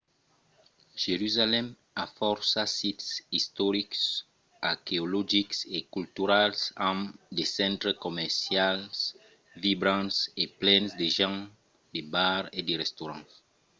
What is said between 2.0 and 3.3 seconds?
a fòrça sits